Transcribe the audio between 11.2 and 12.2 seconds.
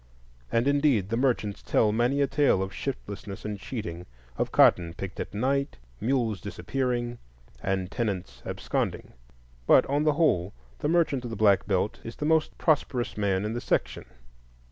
of the Black Belt is